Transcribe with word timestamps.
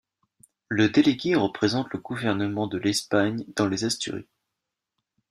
Le 0.69 0.89
délégué 0.89 1.35
représente 1.35 1.85
le 1.93 1.99
gouvernement 1.99 2.65
de 2.65 2.79
l'Espagne 2.79 3.45
dans 3.55 3.67
les 3.67 3.83
Asturies. 3.85 4.25